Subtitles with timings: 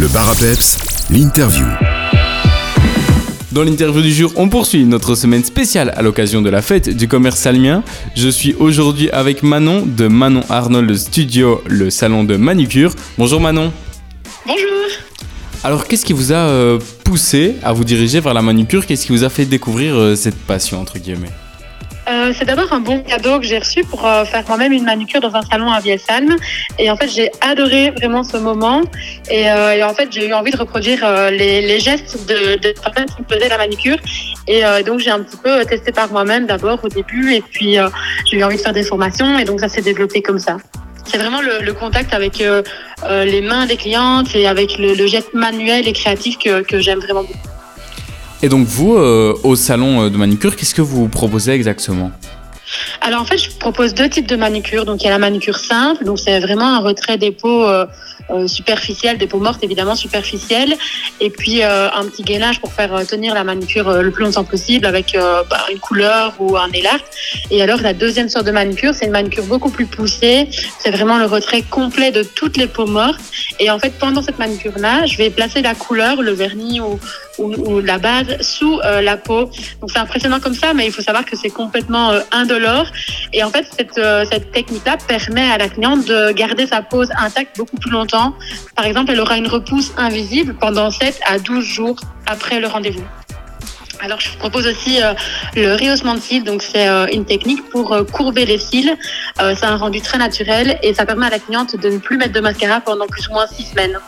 [0.00, 0.34] Le bar
[1.10, 1.66] l'interview.
[3.52, 7.06] Dans l'interview du jour, on poursuit notre semaine spéciale à l'occasion de la fête du
[7.06, 7.84] commerce salmien.
[8.16, 12.94] Je suis aujourd'hui avec Manon de Manon Arnold Studio, le salon de manucure.
[13.18, 13.74] Bonjour Manon.
[14.46, 14.88] Bonjour.
[15.64, 19.12] Alors, qu'est-ce qui vous a euh, poussé à vous diriger vers la manucure Qu'est-ce qui
[19.12, 21.28] vous a fait découvrir euh, cette passion, entre guillemets?
[22.10, 25.20] Euh, c'est d'abord un bon cadeau que j'ai reçu pour euh, faire moi-même une manucure
[25.20, 26.36] dans un salon à Vielsalm.
[26.78, 28.82] Et en fait, j'ai adoré vraiment ce moment.
[29.30, 33.22] Et, euh, en fait, j'ai eu envie de reproduire les, gestes de, de personnes qui
[33.32, 33.98] faisaient la manucure.
[34.48, 37.34] Et donc, j'ai un petit peu testé par moi-même d'abord au début.
[37.34, 37.76] Et puis,
[38.26, 39.38] j'ai eu envie de faire des formations.
[39.38, 40.56] Et donc, ça s'est développé comme ça.
[41.04, 42.42] C'est vraiment le, contact avec
[43.08, 46.98] les mains des clientes et avec le, le geste manuel et créatif que, que j'aime
[46.98, 47.59] vraiment beaucoup.
[48.42, 52.10] Et donc, vous, euh, au salon euh, de manucure, qu'est-ce que vous proposez exactement?
[53.00, 54.84] Alors en fait, je propose deux types de manucure.
[54.84, 57.86] Donc il y a la manucure simple, donc c'est vraiment un retrait des peaux euh,
[58.46, 60.76] superficielles, des peaux mortes évidemment superficielles,
[61.20, 64.86] et puis un petit gainage pour faire tenir la manucure euh, le plus longtemps possible
[64.86, 65.16] avec
[65.50, 67.50] bah, une couleur ou un élastique.
[67.50, 70.48] Et alors la deuxième sorte de manucure, c'est une manucure beaucoup plus poussée.
[70.78, 73.20] C'est vraiment le retrait complet de toutes les peaux mortes.
[73.58, 76.98] Et en fait, pendant cette manucure-là, je vais placer la couleur, le vernis ou,
[77.40, 79.50] ou, la base sous euh, la peau.
[79.80, 82.86] Donc c'est impressionnant comme ça, mais il faut savoir que c'est complètement euh, indolore.
[83.32, 87.08] Et en fait, cette, euh, cette technique-là permet à la cliente de garder sa pose
[87.18, 88.34] intacte beaucoup plus longtemps.
[88.76, 93.04] Par exemple, elle aura une repousse invisible pendant 7 à 12 jours après le rendez-vous.
[94.02, 94.98] Alors, je propose aussi
[95.56, 96.42] le rehaussement de cils.
[96.42, 98.96] Donc, c'est une technique pour courber les cils.
[99.38, 102.32] C'est un rendu très naturel et ça permet à la cliente de ne plus mettre
[102.32, 103.98] de mascara pendant plus ou moins 6 semaines.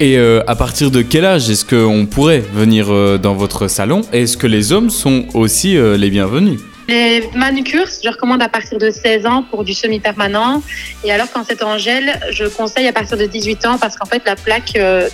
[0.00, 4.02] Et euh, à partir de quel âge est-ce qu'on pourrait venir euh, dans votre salon?
[4.12, 6.60] Est-ce que les hommes sont aussi euh, les bienvenus?
[6.88, 10.62] Les manucures, je recommande à partir de 16 ans pour du semi-permanent.
[11.04, 14.06] Et alors, quand c'est en gel, je conseille à partir de 18 ans parce qu'en
[14.06, 15.10] fait, la plaque euh,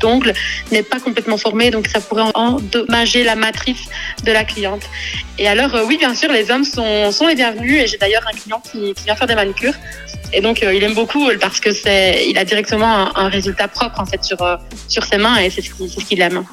[0.00, 0.34] d'ongle
[0.70, 3.88] n'est pas complètement formée, donc ça pourrait endommager la matrice
[4.22, 4.82] de la cliente.
[5.40, 7.82] Et alors, euh, oui, bien sûr, les hommes sont, sont les bienvenus.
[7.82, 9.74] Et j'ai d'ailleurs un client qui, vient faire des manucures.
[10.32, 13.98] Et donc, euh, il aime beaucoup parce que c'est, il a directement un, résultat propre
[13.98, 14.38] en fait sur,
[14.86, 16.44] sur ses mains et c'est ce qu'il aime.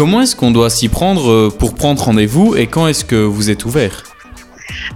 [0.00, 3.50] Comment est-ce qu'on doit s'y prendre euh, pour prendre rendez-vous et quand est-ce que vous
[3.50, 4.04] êtes ouvert?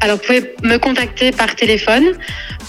[0.01, 2.05] Alors, vous pouvez me contacter par téléphone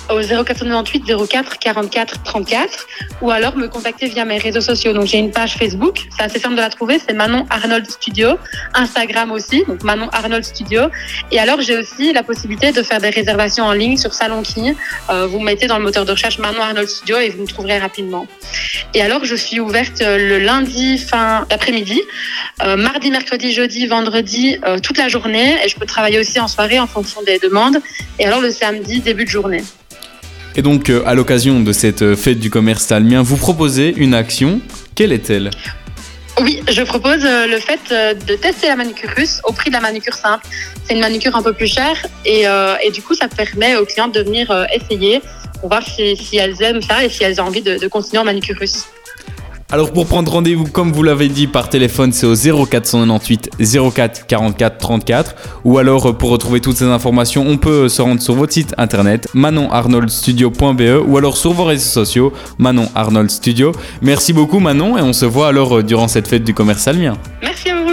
[0.10, 2.88] au 0498 04 44 34
[3.22, 4.94] ou alors me contacter via mes réseaux sociaux.
[4.94, 8.38] Donc, j'ai une page Facebook, c'est assez simple de la trouver, c'est Manon Arnold Studio.
[8.74, 10.84] Instagram aussi, donc Manon Arnold Studio.
[11.32, 14.74] Et alors, j'ai aussi la possibilité de faire des réservations en ligne sur Salonki.
[15.10, 17.80] Euh, vous mettez dans le moteur de recherche Manon Arnold Studio et vous me trouverez
[17.80, 18.28] rapidement.
[18.94, 22.02] Et alors, je suis ouverte euh, le lundi fin d'après-midi,
[22.64, 25.56] euh, mardi, mercredi, jeudi, vendredi, euh, toute la journée.
[25.64, 27.78] Et je peux travailler aussi en soirée en fonction des demandes.
[28.20, 29.64] Et alors, le samedi, début de journée.
[30.58, 34.14] Et donc, euh, à l'occasion de cette euh, fête du commerce salmien, vous proposez une
[34.14, 34.62] action.
[34.96, 35.50] Quelle est-elle?
[36.42, 39.82] Oui, je propose euh, le fait de tester la manucure russe au prix de la
[39.82, 40.46] manucure simple.
[40.86, 42.46] C'est une manucure un peu plus chère et,
[42.92, 45.22] du coup, ça permet aux clientes de venir essayer
[45.60, 48.26] pour voir si, elles aiment ça et si elles ont envie de, de continuer en
[48.26, 48.86] manucure russe.
[49.72, 53.50] Alors pour prendre rendez-vous, comme vous l'avez dit par téléphone, c'est au 0498
[53.94, 55.36] 04 44 34.
[55.64, 58.76] Ou alors euh, pour retrouver toutes ces informations, on peut se rendre sur votre site
[58.78, 63.72] internet manonarnoldstudio.be ou alors sur vos réseaux sociaux Manon Arnold Studio.
[64.04, 67.18] Merci beaucoup Manon et on se voit alors euh, durant cette fête du commerce salmien.
[67.42, 67.85] Merci à vous.